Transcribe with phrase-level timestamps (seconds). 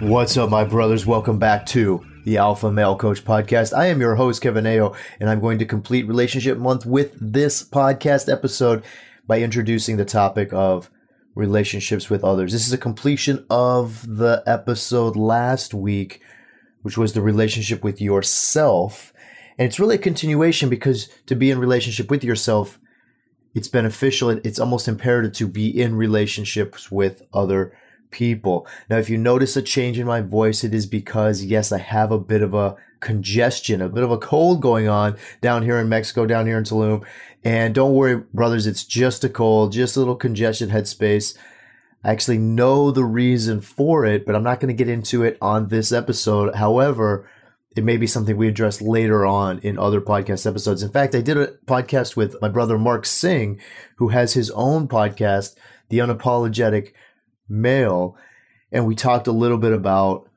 [0.00, 1.04] What's up, my brothers?
[1.04, 3.76] Welcome back to the Alpha Male Coach Podcast.
[3.76, 7.62] I am your host, Kevin Aillaud, and I'm going to complete Relationship Month with this
[7.62, 8.82] podcast episode
[9.26, 10.88] by introducing the topic of
[11.34, 12.52] relationships with others.
[12.52, 16.22] This is a completion of the episode last week,
[16.80, 19.12] which was the relationship with yourself.
[19.58, 22.78] And it's really a continuation because to be in relationship with yourself,
[23.54, 24.30] it's beneficial.
[24.30, 27.89] It's almost imperative to be in relationships with other people.
[28.12, 32.10] Now, if you notice a change in my voice, it is because, yes, I have
[32.10, 35.88] a bit of a congestion, a bit of a cold going on down here in
[35.88, 37.04] Mexico, down here in Tulum.
[37.42, 41.36] And don't worry, brothers, it's just a cold, just a little congestion headspace.
[42.04, 45.36] I actually know the reason for it, but I'm not going to get into it
[45.40, 46.54] on this episode.
[46.54, 47.28] However,
[47.76, 50.82] it may be something we address later on in other podcast episodes.
[50.82, 53.60] In fact, I did a podcast with my brother Mark Singh,
[53.96, 55.54] who has his own podcast,
[55.88, 56.92] The Unapologetic
[57.50, 58.16] Male,
[58.72, 60.28] and we talked a little bit about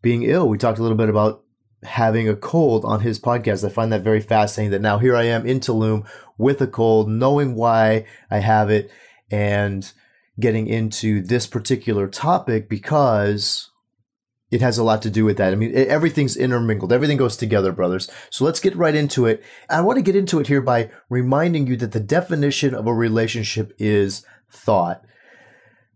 [0.00, 0.48] being ill.
[0.48, 1.42] We talked a little bit about
[1.82, 3.64] having a cold on his podcast.
[3.64, 6.06] I find that very fascinating that now here I am in Tulum
[6.38, 8.90] with a cold, knowing why I have it
[9.30, 9.90] and
[10.38, 13.70] getting into this particular topic because
[14.50, 15.52] it has a lot to do with that.
[15.52, 16.92] I mean, everything's intermingled.
[16.92, 18.10] Everything goes together, brothers.
[18.30, 19.42] So let's get right into it.
[19.68, 22.94] I want to get into it here by reminding you that the definition of a
[22.94, 25.04] relationship is thought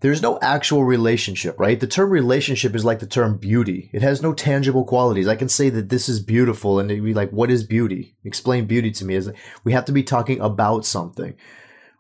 [0.05, 1.81] there's no actual relationship, right?
[1.81, 3.89] The term relationship is like the term beauty.
[3.95, 5.27] It has no tangible qualities.
[5.27, 8.15] I can say that this is beautiful and it'd be like, what is beauty?
[8.23, 9.15] Explain beauty to me.
[9.15, 9.33] Is
[9.65, 11.35] we have to be talking about something,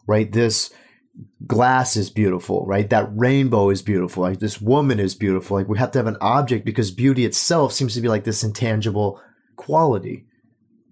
[0.06, 0.30] right?
[0.30, 0.70] This
[1.46, 2.90] glass is beautiful, right?
[2.90, 4.22] That rainbow is beautiful.
[4.22, 5.56] Like this woman is beautiful.
[5.56, 8.44] Like we have to have an object because beauty itself seems to be like this
[8.44, 9.18] intangible
[9.56, 10.26] quality.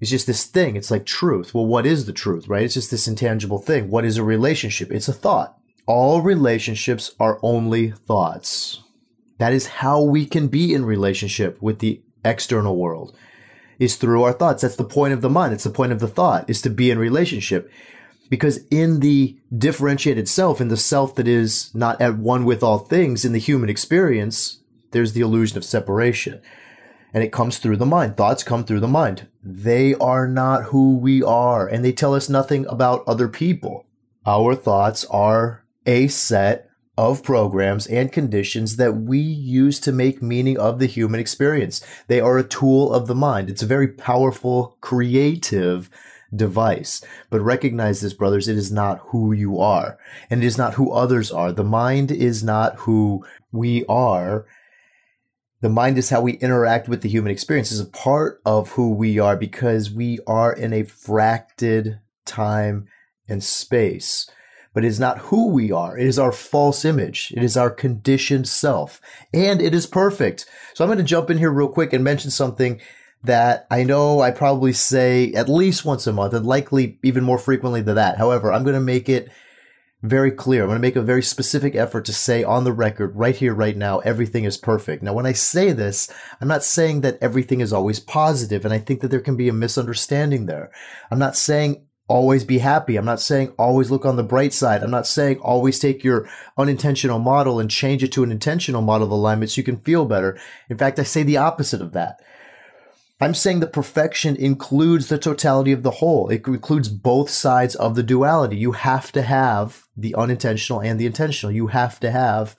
[0.00, 0.76] It's just this thing.
[0.76, 1.52] It's like truth.
[1.52, 2.62] Well, what is the truth, right?
[2.62, 3.90] It's just this intangible thing.
[3.90, 4.90] What is a relationship?
[4.90, 8.82] It's a thought all relationships are only thoughts.
[9.38, 13.16] That is how we can be in relationship with the external world
[13.78, 14.62] is through our thoughts.
[14.62, 15.52] That's the point of the mind.
[15.52, 17.70] It's the point of the thought is to be in relationship.
[18.30, 22.78] Because in the differentiated self, in the self that is not at one with all
[22.78, 24.60] things in the human experience,
[24.92, 26.40] there's the illusion of separation.
[27.12, 28.16] And it comes through the mind.
[28.16, 29.26] Thoughts come through the mind.
[29.42, 33.84] They are not who we are, and they tell us nothing about other people.
[34.24, 40.58] Our thoughts are a set of programs and conditions that we use to make meaning
[40.58, 41.80] of the human experience.
[42.06, 43.48] They are a tool of the mind.
[43.48, 45.88] It's a very powerful, creative
[46.34, 47.02] device.
[47.30, 49.98] But recognize this, brothers, it is not who you are,
[50.30, 51.52] and it is not who others are.
[51.52, 54.46] The mind is not who we are.
[55.62, 58.92] The mind is how we interact with the human experience, is a part of who
[58.92, 62.86] we are because we are in a fracted time
[63.28, 64.28] and space
[64.74, 65.96] but it is not who we are.
[65.96, 67.32] It is our false image.
[67.36, 69.00] It is our conditioned self
[69.32, 70.46] and it is perfect.
[70.74, 72.80] So I'm going to jump in here real quick and mention something
[73.24, 77.38] that I know I probably say at least once a month and likely even more
[77.38, 78.18] frequently than that.
[78.18, 79.28] However, I'm going to make it
[80.02, 80.62] very clear.
[80.62, 83.54] I'm going to make a very specific effort to say on the record right here,
[83.54, 85.02] right now, everything is perfect.
[85.02, 88.78] Now, when I say this, I'm not saying that everything is always positive, and I
[88.78, 90.72] think that there can be a misunderstanding there.
[91.10, 92.96] I'm not saying always be happy.
[92.96, 94.82] I'm not saying always look on the bright side.
[94.82, 96.28] I'm not saying always take your
[96.58, 100.04] unintentional model and change it to an intentional model of alignment so you can feel
[100.04, 100.38] better.
[100.68, 102.20] In fact, I say the opposite of that.
[103.18, 106.28] I'm saying that perfection includes the totality of the whole.
[106.28, 108.56] It includes both sides of the duality.
[108.56, 111.54] You have to have the unintentional and the intentional.
[111.54, 112.56] You have to have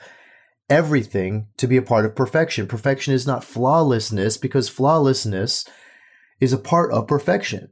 [0.68, 2.66] everything to be a part of perfection.
[2.66, 5.64] Perfection is not flawlessness because flawlessness
[6.40, 7.70] is a part of perfection.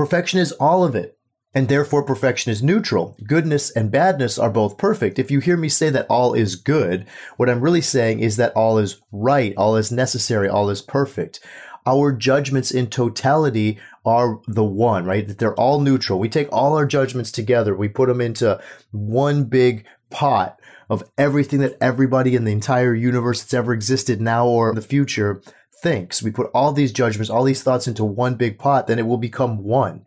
[0.00, 1.18] Perfection is all of it.
[1.52, 3.18] And therefore, perfection is neutral.
[3.26, 5.18] Goodness and badness are both perfect.
[5.18, 7.06] If you hear me say that all is good,
[7.36, 11.40] what I'm really saying is that all is right, all is necessary, all is perfect.
[11.84, 15.28] Our judgments in totality are the one, right?
[15.28, 16.18] That they're all neutral.
[16.18, 18.58] We take all our judgments together, we put them into
[18.92, 20.58] one big pot
[20.88, 24.80] of everything that everybody in the entire universe that's ever existed now or in the
[24.82, 25.42] future
[25.82, 29.06] thinks, we put all these judgments, all these thoughts into one big pot, then it
[29.06, 30.04] will become one.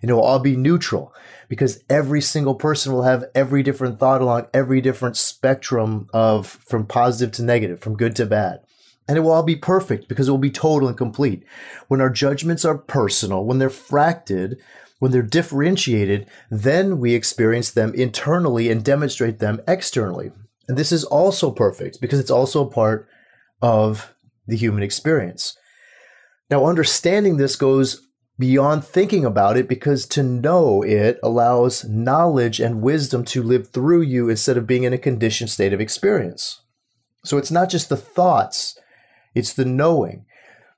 [0.00, 1.14] And it will all be neutral
[1.48, 6.86] because every single person will have every different thought along every different spectrum of from
[6.86, 8.60] positive to negative, from good to bad.
[9.08, 11.44] and it will all be perfect because it will be total and complete.
[11.88, 14.58] When our judgments are personal, when they're fracted,
[15.00, 20.30] when they're differentiated, then we experience them internally and demonstrate them externally.
[20.68, 23.08] And this is also perfect because it's also part
[23.60, 24.11] of
[24.46, 25.56] the human experience.
[26.50, 28.06] Now, understanding this goes
[28.38, 34.02] beyond thinking about it because to know it allows knowledge and wisdom to live through
[34.02, 36.60] you instead of being in a conditioned state of experience.
[37.24, 38.78] So it's not just the thoughts,
[39.34, 40.26] it's the knowing.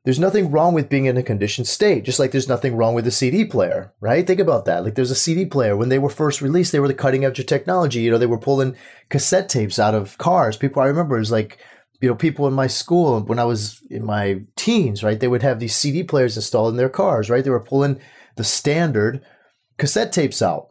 [0.04, 3.06] There's nothing wrong with being in a conditioned state, just like there's nothing wrong with
[3.06, 4.26] a CD player, right?
[4.26, 4.84] Think about that.
[4.84, 5.74] Like there's a CD player.
[5.74, 8.00] When they were first released, they were the cutting edge of technology.
[8.00, 8.76] You know, they were pulling
[9.08, 10.58] cassette tapes out of cars.
[10.58, 11.58] People I remember is like
[12.04, 15.18] you know, people in my school when I was in my teens, right?
[15.18, 17.42] They would have these CD players installed in their cars, right?
[17.42, 17.98] They were pulling
[18.36, 19.24] the standard
[19.78, 20.68] cassette tapes out.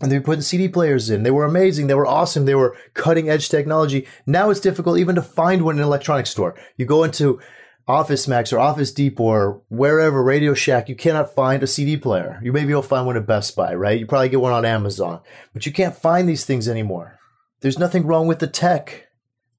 [0.00, 1.22] And they were putting CD players in.
[1.22, 1.86] They were amazing.
[1.86, 2.46] They were awesome.
[2.46, 4.08] They were cutting edge technology.
[4.26, 6.56] Now it's difficult even to find one in an electronics store.
[6.76, 7.40] You go into
[7.86, 12.40] Office Max or Office Depot or wherever, Radio Shack, you cannot find a CD player.
[12.42, 14.00] You maybe you'll find one at Best Buy, right?
[14.00, 15.20] You probably get one on Amazon,
[15.52, 17.20] but you can't find these things anymore.
[17.60, 19.06] There's nothing wrong with the tech.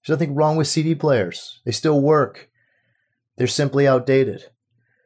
[0.06, 1.62] There's nothing wrong with CD players.
[1.66, 2.50] They still work.
[3.38, 4.46] They're simply outdated.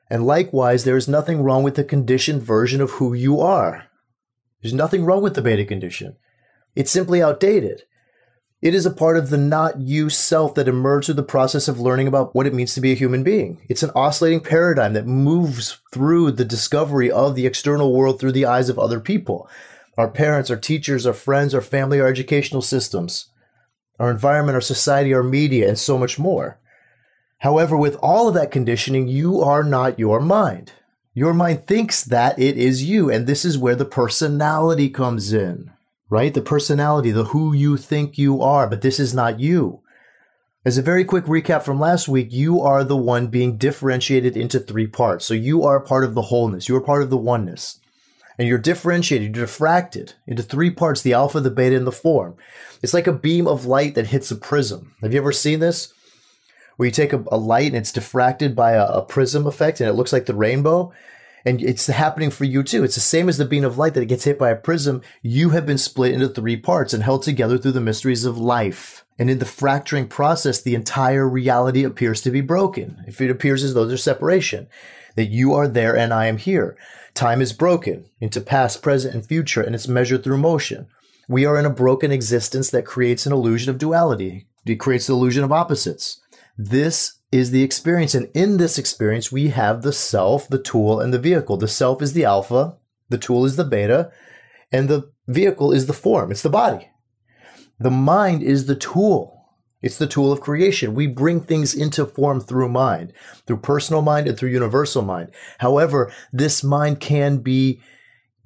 [0.10, 3.86] And likewise, there is nothing wrong with the conditioned version of who you are.
[4.62, 6.18] There's nothing wrong with the beta condition.
[6.76, 7.84] It's simply outdated.
[8.62, 11.80] It is a part of the not you self that emerged through the process of
[11.80, 13.62] learning about what it means to be a human being.
[13.70, 18.46] It's an oscillating paradigm that moves through the discovery of the external world through the
[18.46, 19.50] eyes of other people.
[19.98, 23.30] Our parents, our teachers, our friends, our family, our educational systems
[24.00, 26.58] our environment, our society, our media, and so much more.
[27.40, 30.74] However, with all of that conditioning, you are not your mind.
[31.14, 35.72] Your mind thinks that it is you, and this is where the personality comes in,
[36.10, 36.34] right?
[36.34, 39.82] The personality, the who you think you are, but this is not you.
[40.66, 44.60] As a very quick recap from last week, you are the one being differentiated into
[44.60, 45.26] three parts.
[45.26, 46.68] So you are part of the wholeness.
[46.68, 47.80] You are part of the oneness
[48.40, 52.38] and you're differentiated, you're diffracted into three parts the alpha, the beta, and the form.
[52.82, 54.96] It's like a beam of light that hits a prism.
[55.02, 55.94] Have you ever seen this?
[56.78, 59.90] Where you take a, a light and it's diffracted by a, a prism effect and
[59.90, 60.94] it looks like the rainbow?
[61.46, 62.86] And it's happening for you too.
[62.86, 65.02] It's the same as the beam of light that gets hit by a prism.
[65.22, 69.06] You have been split into three parts and held together through the mysteries of life.
[69.18, 73.04] And in the fracturing process, the entire reality appears to be broken.
[73.06, 74.68] If it appears as though there's separation,
[75.16, 76.78] that you are there and I am here.
[77.20, 80.88] Time is broken into past, present, and future, and it's measured through motion.
[81.28, 84.48] We are in a broken existence that creates an illusion of duality.
[84.66, 86.22] It creates the illusion of opposites.
[86.58, 88.16] This is the experience.
[88.16, 91.58] And in this experience, we have the self, the tool, and the vehicle.
[91.58, 92.78] The self is the alpha,
[93.10, 94.14] the tool is the beta,
[94.72, 96.32] and the vehicle is the form.
[96.32, 96.90] It's the body.
[97.82, 99.39] The mind is the tool.
[99.82, 100.94] It's the tool of creation.
[100.94, 103.14] We bring things into form through mind,
[103.48, 105.32] through personal mind and through universal mind.
[105.60, 107.82] However, this mind can be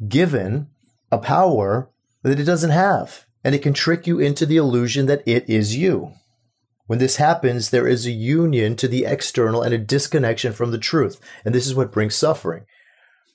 [0.08, 0.68] given
[1.12, 1.90] a power
[2.22, 5.76] that it doesn't have, and it can trick you into the illusion that it is
[5.76, 6.14] you.
[6.86, 10.78] When this happens, there is a union to the external and a disconnection from the
[10.78, 11.20] truth.
[11.44, 12.66] And this is what brings suffering.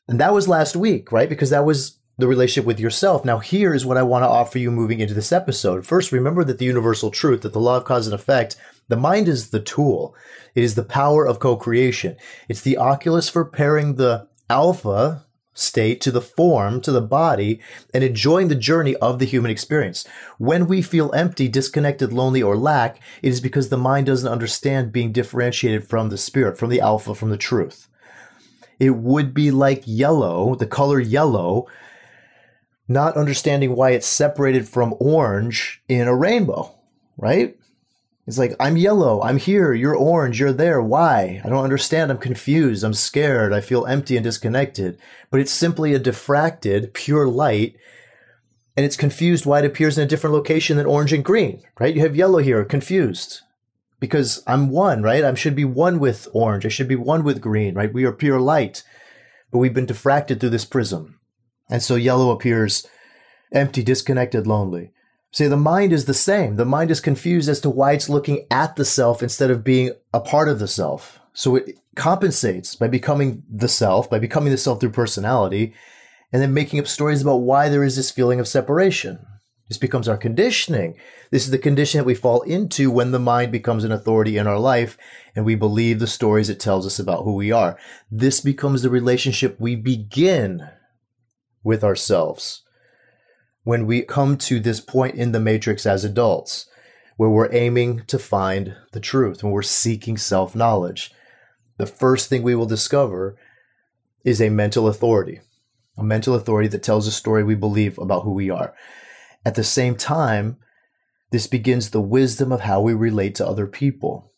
[0.07, 1.29] And that was last week, right?
[1.29, 3.25] Because that was the relationship with yourself.
[3.25, 5.87] Now, here is what I want to offer you moving into this episode.
[5.87, 8.57] First, remember that the universal truth, that the law of cause and effect,
[8.89, 10.17] the mind is the tool.
[10.55, 12.17] It is the power of co-creation.
[12.49, 17.61] It's the oculus for pairing the alpha state to the form, to the body,
[17.93, 20.07] and enjoying the journey of the human experience.
[20.39, 24.93] When we feel empty, disconnected, lonely, or lack, it is because the mind doesn't understand
[24.93, 27.89] being differentiated from the spirit, from the alpha, from the truth.
[28.79, 31.67] It would be like yellow, the color yellow,
[32.89, 36.75] not understanding why it's separated from orange in a rainbow,
[37.19, 37.55] right?
[38.27, 40.83] It's like, I'm yellow, I'm here, you're orange, you're there.
[40.83, 41.41] Why?
[41.45, 42.11] I don't understand.
[42.11, 44.99] I'm confused, I'm scared, I feel empty and disconnected.
[45.31, 47.77] But it's simply a diffracted, pure light,
[48.77, 51.95] and it's confused why it appears in a different location than orange and green, right?
[51.95, 53.41] You have yellow here, confused.
[53.99, 55.25] Because I'm one, right?
[55.25, 57.93] I should be one with orange, I should be one with green, right?
[57.93, 58.83] We are pure light,
[59.51, 61.18] but we've been diffracted through this prism.
[61.69, 62.87] And so yellow appears
[63.53, 64.93] empty, disconnected, lonely.
[65.31, 66.57] See, the mind is the same.
[66.57, 69.93] The mind is confused as to why it's looking at the self instead of being
[70.13, 71.21] a part of the self.
[71.35, 75.75] So it compensates by becoming the self, by becoming the self through personality,
[76.33, 79.25] and then making up stories about why there is this feeling of separation.
[79.69, 80.97] This becomes our conditioning.
[81.31, 84.47] This is the condition that we fall into when the mind becomes an authority in
[84.47, 84.97] our life
[85.37, 87.79] and we believe the stories it tells us about who we are.
[88.11, 90.67] This becomes the relationship we begin
[91.63, 92.63] with ourselves
[93.69, 96.65] when we come to this point in the matrix as adults.
[97.19, 101.13] where we're aiming to find the truth, when we're seeking self knowledge.
[101.77, 103.37] The first thing we will discover
[104.25, 105.41] is a mental authority,
[105.99, 108.73] a mental authority that tells a story we believe about who we are.
[109.45, 110.57] At the same time,
[111.31, 114.33] this begins the wisdom of how we relate to other people.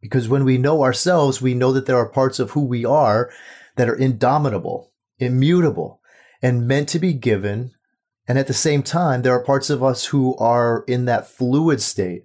[0.00, 3.30] Because when we know ourselves, we know that there are parts of who we are
[3.74, 5.97] that are indomitable, immutable,
[6.42, 7.72] and meant to be given.
[8.26, 11.80] And at the same time, there are parts of us who are in that fluid
[11.80, 12.24] state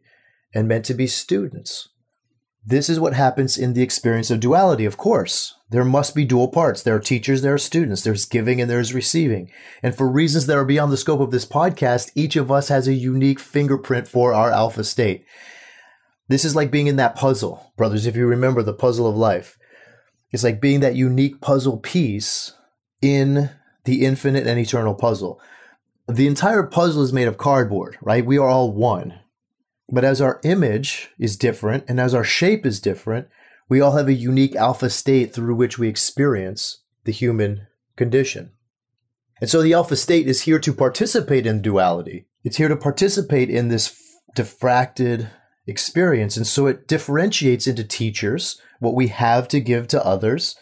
[0.54, 1.90] and meant to be students.
[2.66, 5.56] This is what happens in the experience of duality, of course.
[5.70, 6.82] There must be dual parts.
[6.82, 9.52] There are teachers, there are students, there's giving and there's receiving.
[9.82, 12.88] And for reasons that are beyond the scope of this podcast, each of us has
[12.88, 15.26] a unique fingerprint for our alpha state.
[16.30, 19.58] This is like being in that puzzle, brothers, if you remember the puzzle of life.
[20.32, 22.54] It's like being that unique puzzle piece
[23.02, 23.50] in
[23.86, 25.40] the infinite and eternal puzzle.
[26.08, 28.26] The entire puzzle is made of cardboard, right?
[28.26, 29.20] We are all one.
[29.90, 33.28] But as our image is different and as our shape is different,
[33.70, 38.52] we all have a unique alpha state through which we experience the human condition.
[39.42, 42.28] And so the alpha state is here to participate in duality.
[42.44, 44.00] It's here to participate in this
[44.36, 45.30] diffracted
[45.68, 46.38] experience.
[46.38, 50.56] And so it differentiates into teachers, what we have to give to others,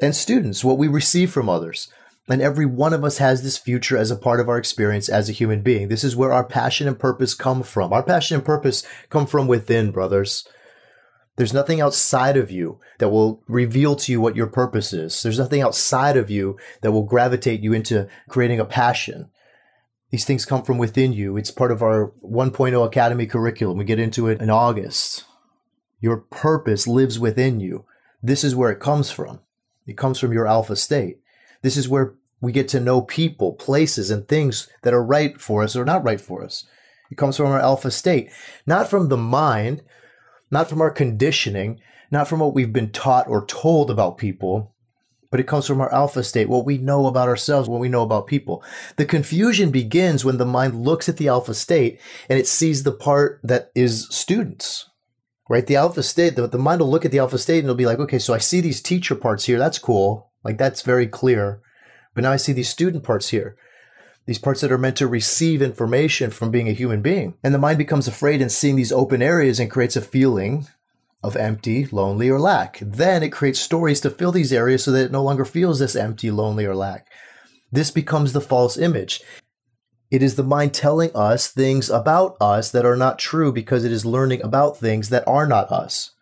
[0.00, 1.88] and students, what we receive from others.
[2.28, 5.28] And every one of us has this future as a part of our experience as
[5.28, 5.88] a human being.
[5.88, 7.92] This is where our passion and purpose come from.
[7.92, 10.46] Our passion and purpose come from within, brothers.
[11.36, 15.22] There's nothing outside of you that will reveal to you what your purpose is.
[15.22, 19.30] There's nothing outside of you that will gravitate you into creating a passion.
[20.10, 21.36] These things come from within you.
[21.36, 23.78] It's part of our 1.0 Academy curriculum.
[23.78, 25.24] We get into it in August.
[26.00, 27.84] Your purpose lives within you.
[28.22, 29.40] This is where it comes from.
[29.86, 31.20] It comes from your alpha state.
[31.62, 35.62] This is where we get to know people, places, and things that are right for
[35.62, 36.64] us or not right for us.
[37.10, 38.30] It comes from our alpha state,
[38.66, 39.82] not from the mind,
[40.50, 41.80] not from our conditioning,
[42.10, 44.74] not from what we've been taught or told about people,
[45.30, 48.02] but it comes from our alpha state, what we know about ourselves, what we know
[48.02, 48.62] about people.
[48.96, 52.92] The confusion begins when the mind looks at the alpha state and it sees the
[52.92, 54.88] part that is students,
[55.50, 55.66] right?
[55.66, 57.86] The alpha state, the, the mind will look at the alpha state and it'll be
[57.86, 59.58] like, okay, so I see these teacher parts here.
[59.58, 60.30] That's cool.
[60.44, 61.60] Like that's very clear.
[62.18, 63.54] But now I see these student parts here.
[64.26, 67.34] These parts that are meant to receive information from being a human being.
[67.44, 70.66] And the mind becomes afraid in seeing these open areas and creates a feeling
[71.22, 72.80] of empty, lonely, or lack.
[72.82, 75.94] Then it creates stories to fill these areas so that it no longer feels this
[75.94, 77.06] empty, lonely, or lack.
[77.70, 79.20] This becomes the false image.
[80.10, 83.92] It is the mind telling us things about us that are not true because it
[83.92, 86.16] is learning about things that are not us.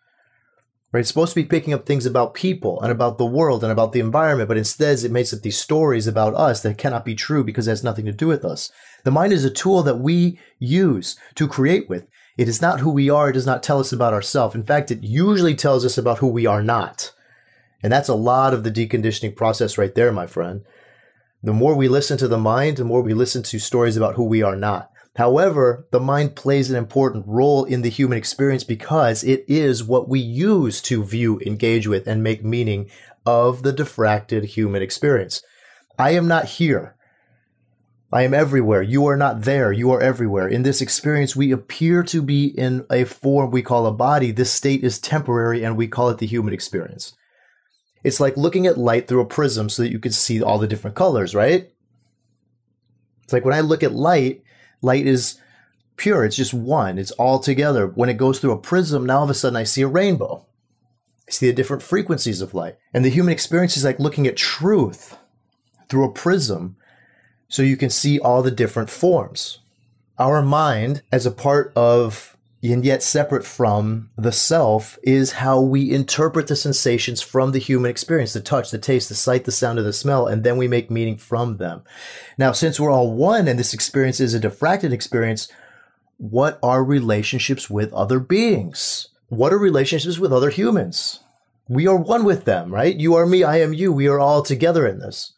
[0.97, 1.01] Right?
[1.01, 3.91] It's supposed to be picking up things about people and about the world and about
[3.93, 7.43] the environment, but instead it makes up these stories about us that cannot be true
[7.43, 8.71] because it has nothing to do with us.
[9.03, 12.07] The mind is a tool that we use to create with.
[12.35, 13.29] It is not who we are.
[13.29, 14.55] It does not tell us about ourselves.
[14.55, 17.13] In fact, it usually tells us about who we are not.
[17.83, 20.63] And that's a lot of the deconditioning process right there, my friend.
[21.43, 24.23] The more we listen to the mind, the more we listen to stories about who
[24.23, 24.89] we are not.
[25.17, 30.07] However, the mind plays an important role in the human experience because it is what
[30.07, 32.91] we use to view, engage with, and make meaning
[33.25, 35.41] of the diffracted human experience.
[35.97, 36.95] I am not here.
[38.13, 38.83] I am everywhere.
[38.83, 39.71] You are not there.
[39.71, 40.47] You are everywhere.
[40.47, 44.29] In this experience, we appear to be in a form we call a body.
[44.29, 47.13] This state is temporary and we call it the human experience.
[48.03, 50.67] It's like looking at light through a prism so that you can see all the
[50.67, 51.71] different colors, right?
[53.23, 54.43] It's like when I look at light,
[54.81, 55.39] light is
[55.97, 56.23] pure.
[56.23, 56.97] It's just one.
[56.97, 57.87] It's all together.
[57.87, 60.45] When it goes through a prism, now all of a sudden I see a rainbow.
[61.27, 62.77] I see the different frequencies of light.
[62.93, 65.17] And the human experience is like looking at truth
[65.89, 66.77] through a prism
[67.49, 69.59] so you can see all the different forms.
[70.19, 75.93] Our mind, as a part of and yet separate from the self is how we
[75.93, 79.77] interpret the sensations from the human experience the touch, the taste, the sight, the sound,
[79.77, 81.83] and the smell, and then we make meaning from them.
[82.37, 85.49] Now, since we're all one and this experience is a diffracted experience,
[86.17, 89.09] what are relationships with other beings?
[89.29, 91.19] What are relationships with other humans?
[91.69, 92.95] We are one with them, right?
[92.95, 93.91] You are me, I am you.
[93.91, 95.33] We are all together in this.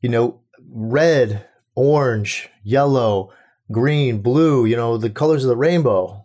[0.00, 0.40] You know,
[0.70, 3.32] red, orange, yellow,
[3.70, 6.24] green, blue, you know, the colors of the rainbow,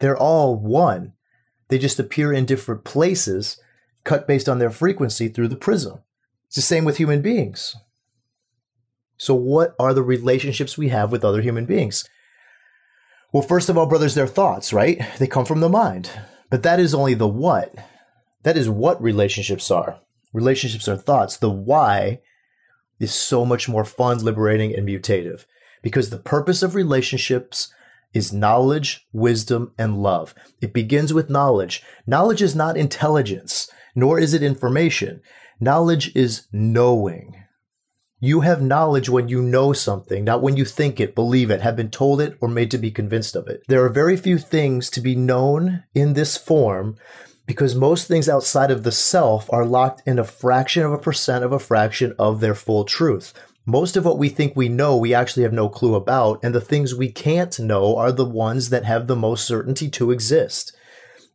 [0.00, 1.12] they're all one.
[1.68, 3.60] They just appear in different places,
[4.04, 6.00] cut based on their frequency through the prism.
[6.46, 7.76] It's the same with human beings.
[9.16, 12.08] So, what are the relationships we have with other human beings?
[13.32, 15.00] Well, first of all, brothers, they're thoughts, right?
[15.18, 16.10] They come from the mind.
[16.48, 17.72] But that is only the what.
[18.42, 20.00] That is what relationships are.
[20.32, 21.36] Relationships are thoughts.
[21.36, 22.20] The why
[22.98, 25.44] is so much more fun, liberating, and mutative
[25.82, 27.72] because the purpose of relationships
[28.12, 30.34] is knowledge, wisdom, and love.
[30.60, 31.82] It begins with knowledge.
[32.06, 35.20] Knowledge is not intelligence, nor is it information.
[35.60, 37.44] Knowledge is knowing.
[38.22, 41.76] You have knowledge when you know something, not when you think it, believe it, have
[41.76, 43.62] been told it, or made to be convinced of it.
[43.68, 46.96] There are very few things to be known in this form
[47.46, 51.44] because most things outside of the self are locked in a fraction of a percent
[51.44, 53.32] of a fraction of their full truth.
[53.70, 56.60] Most of what we think we know, we actually have no clue about, and the
[56.60, 60.76] things we can't know are the ones that have the most certainty to exist.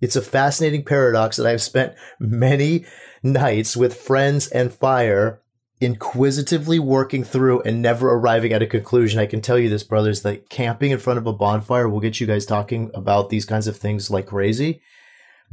[0.01, 2.86] It's a fascinating paradox that I've spent many
[3.24, 5.42] nights with friends and fire
[5.80, 9.22] inquisitively working through and never arriving at a conclusion.
[9.22, 12.20] I can tell you this, brothers, that camping in front of a bonfire will get
[12.20, 14.82] you guys talking about these kinds of things like crazy,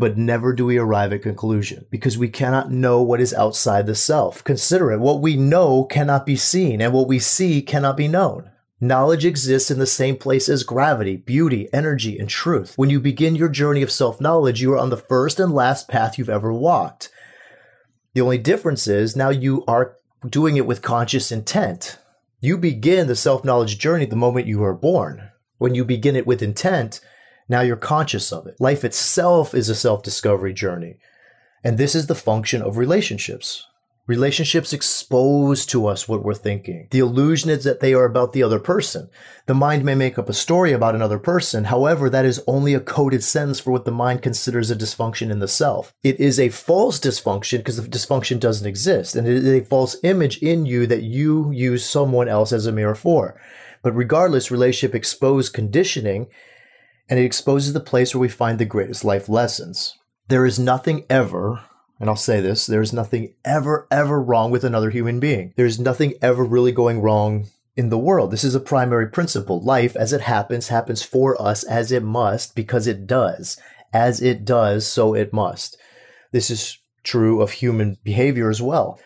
[0.02, 3.94] but never do we arrive at conclusion because we cannot know what is outside the
[3.94, 4.42] self.
[4.42, 4.98] Consider it.
[4.98, 8.50] What we know cannot be seen and what we see cannot be known.
[8.80, 12.76] Knowledge exists in the same place as gravity, beauty, energy, and truth.
[12.76, 15.86] When you begin your journey of self knowledge, you are on the first and last
[15.86, 17.08] path you've ever walked.
[18.14, 21.96] The only difference is now you are doing it with conscious intent.
[22.40, 25.30] You begin the self knowledge journey the moment you are born.
[25.58, 27.00] When you begin it with intent,
[27.48, 28.60] now you're conscious of it.
[28.60, 30.96] Life itself is a self discovery journey.
[31.64, 33.66] And this is the function of relationships.
[34.08, 36.88] Relationships expose to us what we're thinking.
[36.90, 39.08] The illusion is that they are about the other person.
[39.46, 41.64] The mind may make up a story about another person.
[41.64, 45.38] However, that is only a coded sentence for what the mind considers a dysfunction in
[45.38, 45.94] the self.
[46.02, 49.14] It is a false dysfunction because the dysfunction doesn't exist.
[49.14, 52.72] And it is a false image in you that you use someone else as a
[52.72, 53.40] mirror for.
[53.84, 56.26] But regardless, relationship expose conditioning
[57.08, 59.96] and it exposes the place where we find the greatest life lessons.
[60.28, 61.60] There is nothing ever
[62.02, 65.54] and I'll say this, there's nothing ever, ever wrong with another human being.
[65.56, 68.32] There's nothing ever really going wrong in the world.
[68.32, 69.60] This is a primary principle.
[69.60, 73.56] Life, as it happens, happens for us as it must because it does.
[73.92, 75.76] As it does, so it must.
[76.32, 78.98] This is true of human behavior as well.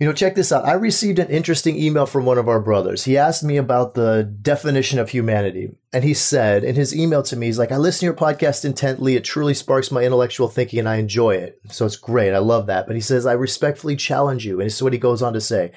[0.00, 0.64] You know, check this out.
[0.64, 3.04] I received an interesting email from one of our brothers.
[3.04, 5.70] He asked me about the definition of humanity.
[5.92, 8.64] And he said in his email to me, he's like, I listen to your podcast
[8.64, 9.14] intently.
[9.14, 11.60] It truly sparks my intellectual thinking and I enjoy it.
[11.70, 12.34] So it's great.
[12.34, 12.88] I love that.
[12.88, 14.60] But he says, I respectfully challenge you.
[14.60, 15.70] And this is what he goes on to say.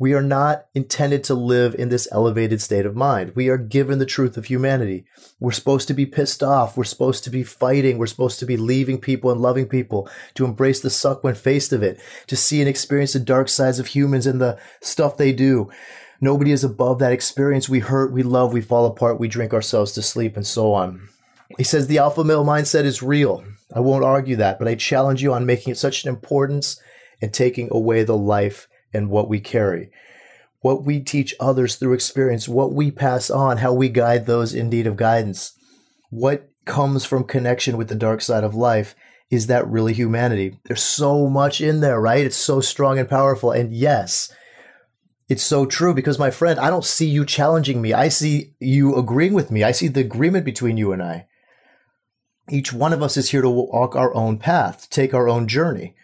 [0.00, 3.32] We are not intended to live in this elevated state of mind.
[3.36, 5.04] We are given the truth of humanity.
[5.38, 6.74] We're supposed to be pissed off.
[6.74, 7.98] We're supposed to be fighting.
[7.98, 11.74] We're supposed to be leaving people and loving people, to embrace the suck when faced
[11.74, 15.34] of it, to see and experience the dark sides of humans and the stuff they
[15.34, 15.70] do.
[16.18, 17.68] Nobody is above that experience.
[17.68, 21.10] We hurt, we love, we fall apart, we drink ourselves to sleep, and so on.
[21.58, 23.44] He says the alpha male mindset is real.
[23.76, 26.80] I won't argue that, but I challenge you on making it such an importance
[27.20, 29.90] and taking away the life and what we carry,
[30.60, 34.68] what we teach others through experience, what we pass on, how we guide those in
[34.68, 35.52] need of guidance.
[36.10, 38.94] What comes from connection with the dark side of life
[39.30, 40.58] is that really humanity?
[40.64, 42.24] There's so much in there, right?
[42.26, 43.52] It's so strong and powerful.
[43.52, 44.32] And yes,
[45.28, 47.92] it's so true because my friend, I don't see you challenging me.
[47.92, 49.62] I see you agreeing with me.
[49.62, 51.28] I see the agreement between you and I.
[52.48, 55.94] Each one of us is here to walk our own path, take our own journey.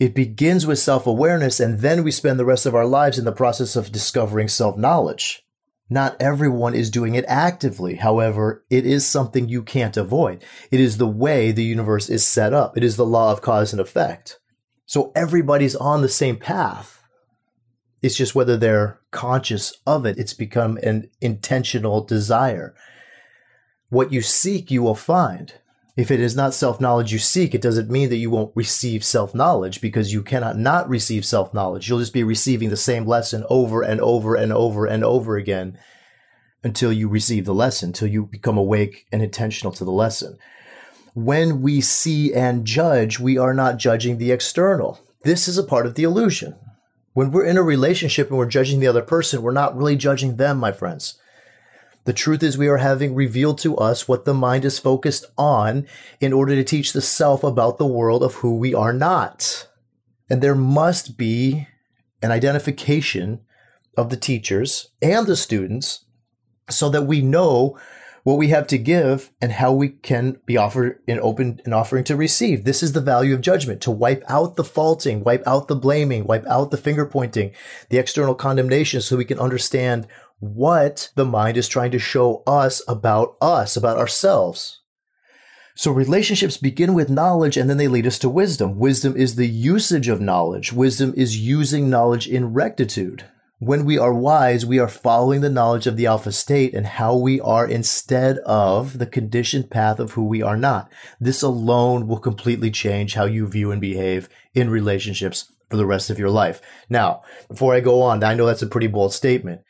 [0.00, 3.26] It begins with self awareness, and then we spend the rest of our lives in
[3.26, 5.44] the process of discovering self knowledge.
[5.90, 7.96] Not everyone is doing it actively.
[7.96, 10.42] However, it is something you can't avoid.
[10.70, 12.78] It is the way the universe is set up.
[12.78, 14.38] It is the law of cause and effect.
[14.86, 17.02] So everybody's on the same path.
[18.02, 20.16] It's just whether they're conscious of it.
[20.16, 22.74] It's become an intentional desire.
[23.90, 25.52] What you seek, you will find.
[25.96, 29.04] If it is not self knowledge you seek, it doesn't mean that you won't receive
[29.04, 31.88] self knowledge because you cannot not receive self knowledge.
[31.88, 35.78] You'll just be receiving the same lesson over and over and over and over again
[36.62, 40.38] until you receive the lesson, until you become awake and intentional to the lesson.
[41.14, 45.00] When we see and judge, we are not judging the external.
[45.24, 46.56] This is a part of the illusion.
[47.12, 50.36] When we're in a relationship and we're judging the other person, we're not really judging
[50.36, 51.18] them, my friends.
[52.04, 55.86] The truth is, we are having revealed to us what the mind is focused on
[56.20, 59.68] in order to teach the self about the world of who we are not.
[60.28, 61.66] And there must be
[62.22, 63.40] an identification
[63.96, 66.04] of the teachers and the students
[66.68, 67.78] so that we know
[68.22, 72.04] what we have to give and how we can be offered an open and offering
[72.04, 72.64] to receive.
[72.64, 76.24] This is the value of judgment to wipe out the faulting, wipe out the blaming,
[76.24, 77.52] wipe out the finger pointing,
[77.88, 80.06] the external condemnation so we can understand
[80.40, 84.80] what the mind is trying to show us about us, about ourselves.
[85.76, 88.78] So relationships begin with knowledge and then they lead us to wisdom.
[88.78, 90.72] Wisdom is the usage of knowledge.
[90.72, 93.24] Wisdom is using knowledge in rectitude.
[93.58, 97.14] When we are wise, we are following the knowledge of the alpha state and how
[97.14, 100.90] we are instead of the conditioned path of who we are not.
[101.20, 106.08] This alone will completely change how you view and behave in relationships for the rest
[106.08, 106.62] of your life.
[106.88, 109.60] Now, before I go on, I know that's a pretty bold statement.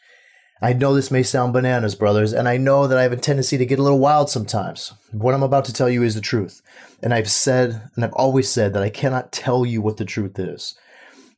[0.63, 3.57] I know this may sound bananas, brothers, and I know that I have a tendency
[3.57, 4.93] to get a little wild sometimes.
[5.11, 6.61] What I'm about to tell you is the truth.
[7.03, 10.39] And I've said, and I've always said that I cannot tell you what the truth
[10.39, 10.75] is.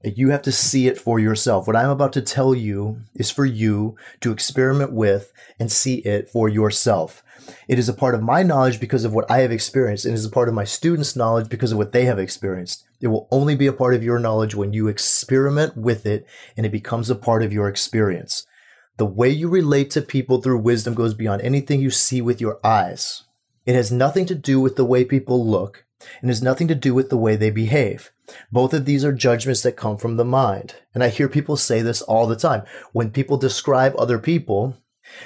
[0.02, 1.68] You have to see it for yourself.
[1.68, 6.28] What I'm about to tell you is for you to experiment with and see it
[6.28, 7.22] for yourself.
[7.68, 10.24] It is a part of my knowledge because of what I have experienced, and is
[10.24, 12.84] a part of my students' knowledge because of what they have experienced.
[13.00, 16.66] It will only be a part of your knowledge when you experiment with it and
[16.66, 18.48] it becomes a part of your experience.
[18.98, 22.60] The way you relate to people through wisdom goes beyond anything you see with your
[22.64, 23.24] eyes.
[23.64, 25.84] It has nothing to do with the way people look
[26.20, 28.12] and has nothing to do with the way they behave.
[28.50, 30.74] Both of these are judgments that come from the mind.
[30.94, 32.64] And I hear people say this all the time.
[32.92, 34.76] When people describe other people,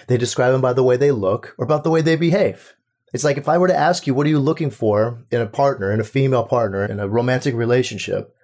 [0.06, 2.74] they describe them by the way they look or about the way they behave.
[3.12, 5.46] It's like if I were to ask you, what are you looking for in a
[5.46, 8.34] partner, in a female partner, in a romantic relationship?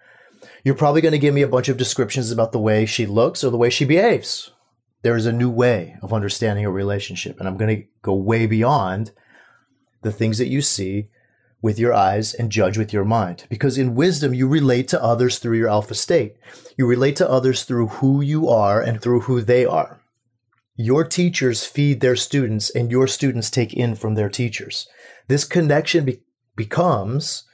[0.65, 3.45] You're probably going to give me a bunch of descriptions about the way she looks
[3.45, 4.52] or the way she behaves.
[5.03, 7.39] There is a new way of understanding a relationship.
[7.39, 9.13] And I'm going to go way beyond
[10.03, 11.09] the things that you see
[11.61, 13.47] with your eyes and judge with your mind.
[13.49, 16.37] Because in wisdom, you relate to others through your alpha state.
[16.77, 20.01] You relate to others through who you are and through who they are.
[20.75, 24.89] Your teachers feed their students and your students take in from their teachers.
[25.29, 26.23] This connection be-
[26.57, 27.45] becomes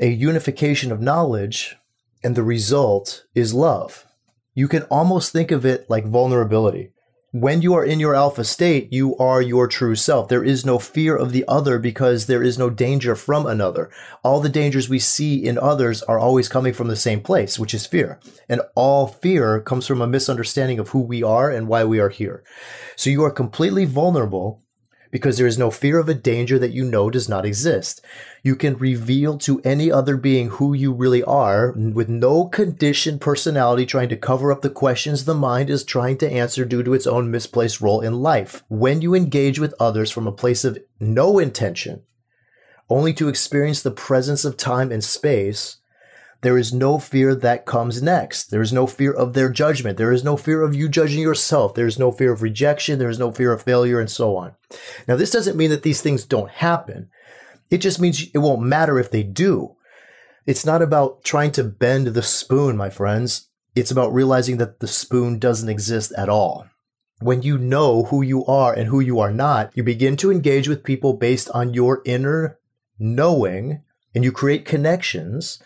[0.00, 1.76] a unification of knowledge
[2.24, 4.05] and the result is love.
[4.56, 6.90] You can almost think of it like vulnerability
[7.40, 10.28] when you are in your alpha state, you are your true self.
[10.28, 13.90] There is no fear of the other because there is no danger from another.
[14.24, 17.74] All the dangers we see in others are always coming from the same place, which
[17.74, 18.20] is fear.
[18.48, 22.08] And all fear comes from a misunderstanding of who we are and why we are
[22.08, 22.42] here.
[22.96, 24.62] So you are completely vulnerable
[25.16, 28.04] because there is no fear of a danger that you know does not exist.
[28.42, 33.86] You can reveal to any other being who you really are with no conditioned personality
[33.86, 37.06] trying to cover up the questions the mind is trying to answer due to its
[37.06, 38.62] own misplaced role in life.
[38.68, 42.02] When you engage with others from a place of no intention,
[42.90, 45.78] only to experience the presence of time and space,
[46.42, 48.50] there is no fear that comes next.
[48.50, 49.96] There is no fear of their judgment.
[49.96, 51.74] There is no fear of you judging yourself.
[51.74, 52.98] There is no fear of rejection.
[52.98, 54.54] There is no fear of failure and so on.
[55.08, 57.08] Now, this doesn't mean that these things don't happen.
[57.70, 59.76] It just means it won't matter if they do.
[60.46, 63.48] It's not about trying to bend the spoon, my friends.
[63.74, 66.66] It's about realizing that the spoon doesn't exist at all.
[67.20, 70.68] When you know who you are and who you are not, you begin to engage
[70.68, 72.58] with people based on your inner
[72.98, 73.82] knowing
[74.14, 75.62] and you create connections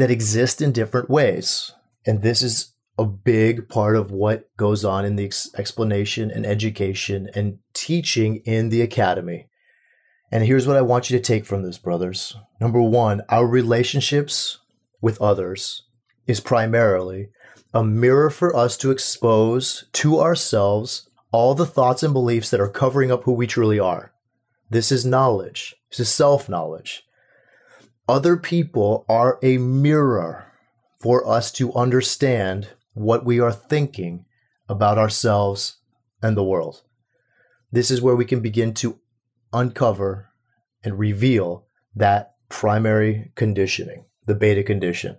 [0.00, 1.72] that exist in different ways.
[2.06, 6.46] And this is a big part of what goes on in the ex- explanation and
[6.46, 9.48] education and teaching in the academy.
[10.32, 12.34] And here's what I want you to take from this, brothers.
[12.60, 14.58] Number one, our relationships
[15.02, 15.82] with others
[16.26, 17.28] is primarily
[17.74, 22.68] a mirror for us to expose to ourselves all the thoughts and beliefs that are
[22.68, 24.12] covering up who we truly are.
[24.70, 25.74] This is knowledge.
[25.90, 27.04] This is self knowledge.
[28.10, 30.52] Other people are a mirror
[30.98, 34.24] for us to understand what we are thinking
[34.68, 35.76] about ourselves
[36.20, 36.82] and the world.
[37.70, 38.98] This is where we can begin to
[39.52, 40.30] uncover
[40.82, 45.18] and reveal that primary conditioning, the beta condition.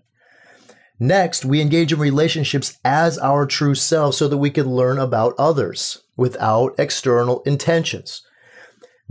[0.99, 5.33] Next, we engage in relationships as our true self so that we can learn about
[5.39, 8.23] others without external intentions.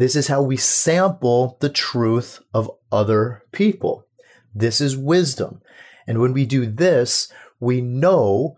[0.00, 4.06] This is how we sample the truth of other people.
[4.54, 5.60] This is wisdom.
[6.06, 8.56] And when we do this, we know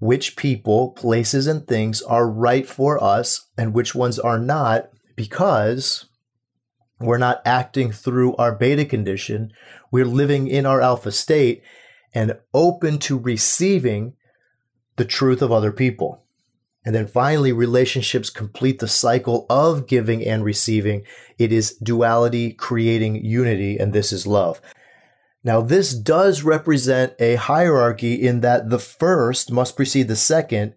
[0.00, 6.06] which people, places, and things are right for us and which ones are not because
[6.98, 9.52] we're not acting through our beta condition.
[9.92, 11.62] We're living in our alpha state
[12.12, 14.14] and open to receiving
[14.96, 16.24] the truth of other people.
[16.84, 21.04] And then finally, relationships complete the cycle of giving and receiving.
[21.38, 24.62] It is duality creating unity, and this is love.
[25.44, 30.74] Now, this does represent a hierarchy in that the first must precede the second,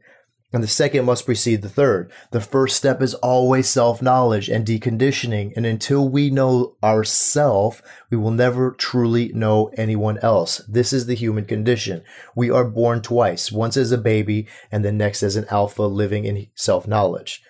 [0.53, 2.11] and the second must precede the third.
[2.29, 5.51] The first step is always self knowledge and deconditioning.
[5.57, 10.59] And until we know ourself, we will never truly know anyone else.
[10.67, 12.03] This is the human condition.
[12.35, 16.25] We are born twice, once as a baby and then next as an alpha living
[16.25, 17.41] in self knowledge.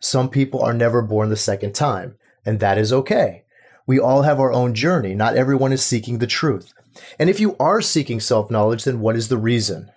[0.00, 3.44] Some people are never born the second time, and that is okay.
[3.86, 5.14] We all have our own journey.
[5.14, 6.74] Not everyone is seeking the truth.
[7.20, 9.92] And if you are seeking self knowledge, then what is the reason?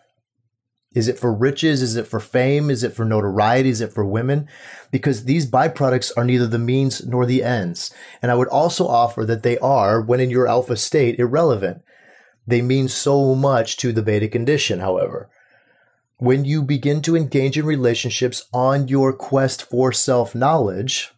[0.94, 1.82] Is it for riches?
[1.82, 2.70] Is it for fame?
[2.70, 3.70] Is it for notoriety?
[3.70, 4.48] Is it for women?
[4.92, 7.94] Because these byproducts are neither the means nor the ends.
[8.22, 11.82] And I would also offer that they are, when in your alpha state, irrelevant.
[12.46, 15.30] They mean so much to the beta condition, however.
[16.18, 21.12] When you begin to engage in relationships on your quest for self knowledge,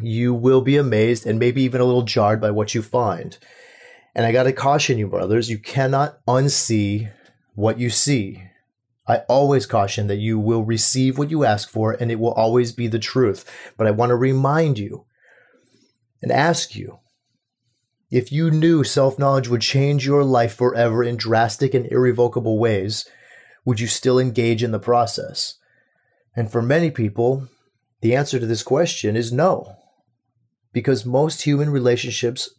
[0.00, 3.38] you will be amazed and maybe even a little jarred by what you find.
[4.14, 7.10] And I got to caution you, brothers, you cannot unsee
[7.54, 8.42] what you see.
[9.06, 12.72] I always caution that you will receive what you ask for and it will always
[12.72, 13.44] be the truth.
[13.76, 15.06] But I want to remind you
[16.22, 17.00] and ask you
[18.10, 23.08] if you knew self knowledge would change your life forever in drastic and irrevocable ways,
[23.64, 25.54] would you still engage in the process?
[26.36, 27.48] And for many people,
[28.02, 29.76] the answer to this question is no.
[30.72, 32.50] Because most human relationships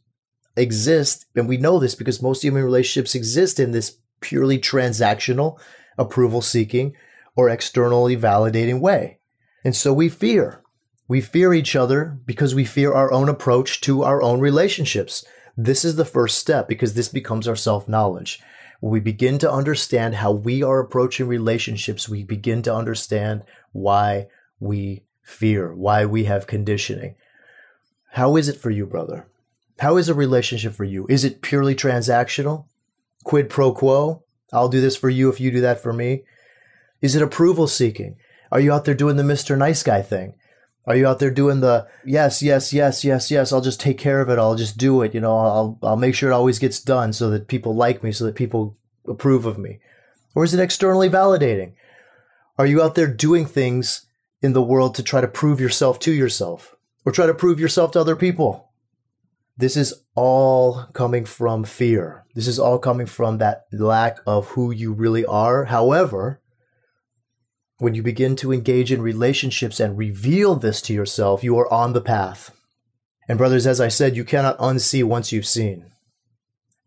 [0.57, 5.59] exist, and we know this because most human relationships exist in this purely transactional,
[5.97, 6.95] approval seeking,
[7.35, 9.19] or externally validating way.
[9.63, 10.61] And so we fear.
[11.07, 15.25] We fear each other because we fear our own approach to our own relationships.
[15.55, 18.39] This is the first step because this becomes our self knowledge.
[18.79, 24.27] When we begin to understand how we are approaching relationships, we begin to understand why
[24.59, 27.15] we fear, why we have conditioning.
[28.11, 29.27] How is it for you, brother?
[29.79, 31.05] How is a relationship for you?
[31.09, 32.65] Is it purely transactional?
[33.23, 34.22] Quid pro quo?
[34.53, 36.23] I'll do this for you if you do that for me.
[37.01, 38.15] Is it approval seeking?
[38.51, 39.57] Are you out there doing the Mr.
[39.57, 40.35] Nice Guy thing?
[40.85, 43.51] Are you out there doing the yes, yes, yes, yes, yes?
[43.51, 44.37] I'll just take care of it.
[44.37, 45.13] I'll just do it.
[45.13, 48.11] You know, I'll I'll make sure it always gets done so that people like me,
[48.11, 48.75] so that people
[49.07, 49.79] approve of me.
[50.35, 51.73] Or is it externally validating?
[52.57, 54.05] Are you out there doing things
[54.41, 57.91] in the world to try to prove yourself to yourself or try to prove yourself
[57.91, 58.69] to other people?
[59.55, 62.25] This is all coming from fear.
[62.33, 65.65] This is all coming from that lack of who you really are.
[65.65, 66.41] However,
[67.77, 71.93] when you begin to engage in relationships and reveal this to yourself, you are on
[71.93, 72.55] the path.
[73.27, 75.92] And, brothers, as I said, you cannot unsee once you've seen.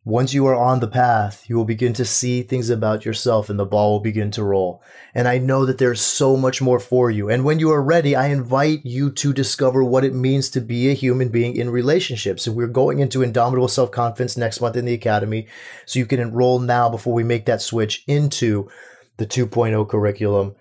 [0.07, 3.59] Once you are on the path, you will begin to see things about yourself and
[3.59, 4.81] the ball will begin to roll.
[5.13, 7.29] And I know that there's so much more for you.
[7.29, 10.89] And when you are ready, I invite you to discover what it means to be
[10.89, 12.47] a human being in relationships.
[12.47, 15.49] And we're going into Indomitable Self Confidence next month in the Academy.
[15.87, 18.71] So you can enroll now before we make that switch into
[19.17, 20.55] the 2.0 curriculum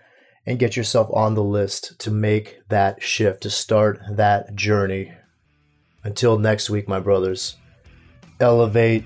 [0.47, 5.13] and get yourself on the list to make that shift, to start that journey.
[6.03, 7.57] Until next week, my brothers,
[8.39, 9.05] elevate